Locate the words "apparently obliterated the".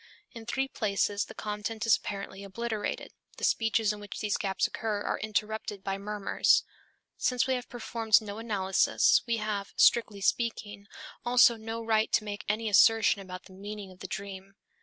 1.95-3.43